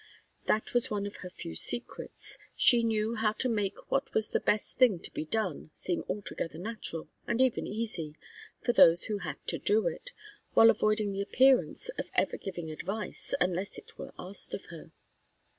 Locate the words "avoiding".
10.71-11.11